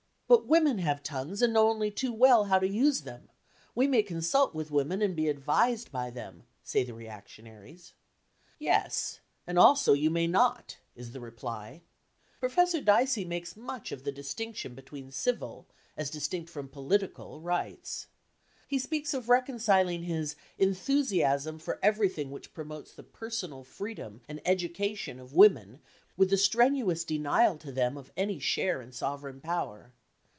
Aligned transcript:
"But 0.33 0.47
women 0.47 0.77
have 0.77 1.03
tongues 1.03 1.41
and 1.41 1.51
know 1.51 1.67
only 1.67 1.91
too 1.91 2.13
well 2.13 2.45
how 2.45 2.57
to 2.57 2.65
use 2.65 3.01
them! 3.01 3.27
We 3.75 3.85
may 3.85 4.01
consult 4.01 4.55
with 4.55 4.71
women 4.71 5.01
and 5.01 5.13
be 5.13 5.27
advised 5.27 5.91
by 5.91 6.09
them," 6.09 6.43
say 6.63 6.85
the 6.85 6.93
reactionaries. 6.93 7.91
"Yes. 8.57 9.19
And 9.45 9.59
also 9.59 9.91
you 9.91 10.09
may 10.09 10.27
not," 10.27 10.77
is 10.95 11.11
the 11.11 11.19
reply. 11.19 11.81
Professor 12.39 12.79
Dicey 12.79 13.25
makes 13.25 13.57
much 13.57 13.91
of 13.91 14.05
the 14.05 14.11
distinction 14.13 14.73
between 14.73 15.11
civil, 15.11 15.67
as 15.97 16.09
distinct 16.09 16.49
from 16.49 16.69
political, 16.69 17.41
rights. 17.41 18.07
He 18.69 18.79
speaks 18.79 19.13
of 19.13 19.27
reconciling 19.27 20.03
his 20.03 20.37
"enthusiasm 20.57 21.59
for 21.59 21.77
everything 21.83 22.31
which 22.31 22.53
promotes 22.53 22.93
the 22.93 23.03
personal 23.03 23.65
freedom 23.65 24.21
and 24.29 24.39
education 24.45 25.19
of 25.19 25.33
women 25.33 25.81
with 26.15 26.29
the 26.29 26.37
strenuous 26.37 27.03
denial 27.03 27.57
to 27.57 27.71
them 27.73 27.97
of 27.97 28.13
any 28.15 28.39
share 28.39 28.81
in 28.81 28.93
sovereign 28.93 29.41
power." 29.41 29.91